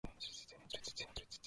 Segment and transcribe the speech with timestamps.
[0.71, 1.07] 出店